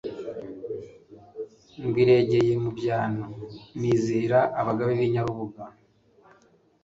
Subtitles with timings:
[1.83, 3.25] Nywiregeye mu byano
[3.79, 5.63] nizihira abagabe b'Inyarubuga,